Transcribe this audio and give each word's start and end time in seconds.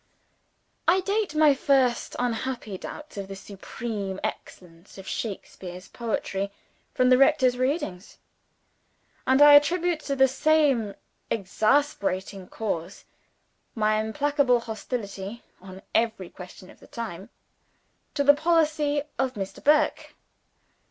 I 0.87 1.01
date 1.01 1.35
my 1.35 1.53
first 1.53 2.15
unhappy 2.17 2.75
doubts 2.75 3.17
of 3.17 3.27
the 3.27 3.35
supreme 3.35 4.19
excellence 4.23 4.97
of 4.97 5.07
Shakespeare's 5.07 5.87
poetry 5.89 6.51
from 6.91 7.09
the 7.09 7.19
rector's 7.19 7.55
readings; 7.55 8.17
and 9.27 9.43
I 9.43 9.53
attribute 9.53 9.99
to 10.05 10.15
the 10.15 10.27
same 10.27 10.95
exasperating 11.29 12.47
cause 12.47 13.05
my 13.75 13.99
implacable 13.99 14.61
hostility 14.61 15.43
(on 15.61 15.83
every 15.93 16.31
question 16.31 16.71
of 16.71 16.79
the 16.79 16.87
time) 16.87 17.29
to 18.15 18.23
the 18.23 18.33
policy 18.33 19.03
of 19.19 19.35
Mr. 19.35 19.63
Burke. 19.63 20.15